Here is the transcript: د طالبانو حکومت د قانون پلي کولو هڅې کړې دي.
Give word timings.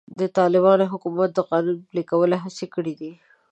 د 0.19 0.21
طالبانو 0.37 0.85
حکومت 0.93 1.29
د 1.33 1.39
قانون 1.49 1.77
پلي 1.87 2.03
کولو 2.09 2.35
هڅې 2.43 2.65
کړې 2.73 2.93
دي. 2.99 3.11